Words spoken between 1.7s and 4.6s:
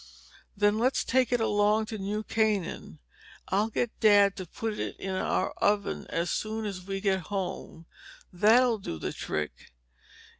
to New Canaan. I'll get Dad to